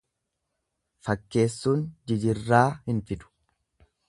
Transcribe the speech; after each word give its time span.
Fakkeessuun 1.09 1.85
jijirraa 2.13 2.65
hin 2.89 3.05
fidu. 3.13 3.33